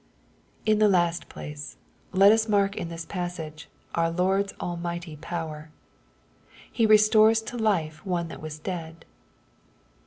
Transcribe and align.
In 0.65 0.79
the 0.79 0.89
last 0.89 1.29
place, 1.29 1.77
let 2.11 2.31
us 2.31 2.49
mark 2.49 2.75
in 2.75 2.89
this 2.89 3.05
passage, 3.05 3.69
our 3.93 4.11
LorcFs 4.11 4.51
almighty 4.59 5.15
potoer. 5.15 5.67
He 6.71 6.87
restores 6.87 7.39
to 7.43 7.55
life 7.55 8.03
one 8.03 8.27
that 8.29 8.41
was 8.41 8.57
dead. 8.57 9.05